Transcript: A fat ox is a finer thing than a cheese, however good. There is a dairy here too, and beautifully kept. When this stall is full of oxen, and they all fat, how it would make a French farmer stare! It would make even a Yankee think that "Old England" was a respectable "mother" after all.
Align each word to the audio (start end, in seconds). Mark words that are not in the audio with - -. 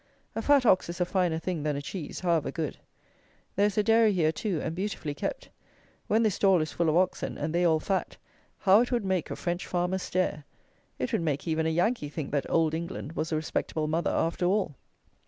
A 0.33 0.41
fat 0.41 0.65
ox 0.65 0.89
is 0.89 0.99
a 0.99 1.05
finer 1.05 1.37
thing 1.37 1.61
than 1.61 1.75
a 1.75 1.81
cheese, 1.83 2.21
however 2.21 2.49
good. 2.49 2.77
There 3.55 3.67
is 3.67 3.77
a 3.77 3.83
dairy 3.83 4.13
here 4.13 4.31
too, 4.31 4.59
and 4.59 4.73
beautifully 4.75 5.13
kept. 5.13 5.49
When 6.07 6.23
this 6.23 6.33
stall 6.33 6.59
is 6.63 6.71
full 6.71 6.89
of 6.89 6.97
oxen, 6.97 7.37
and 7.37 7.53
they 7.53 7.63
all 7.63 7.79
fat, 7.79 8.17
how 8.57 8.81
it 8.81 8.91
would 8.91 9.05
make 9.05 9.29
a 9.29 9.35
French 9.35 9.67
farmer 9.67 9.99
stare! 9.99 10.43
It 10.97 11.11
would 11.11 11.21
make 11.21 11.47
even 11.47 11.67
a 11.67 11.69
Yankee 11.69 12.09
think 12.09 12.31
that 12.31 12.49
"Old 12.49 12.73
England" 12.73 13.11
was 13.11 13.31
a 13.31 13.35
respectable 13.35 13.87
"mother" 13.87 14.09
after 14.09 14.47
all. 14.47 14.75